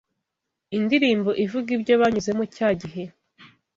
indirimbo 0.77 1.31
ivuga 1.43 1.69
ibyo 1.77 1.93
banyuzemo 2.01 2.43
cyagihe 2.55 3.03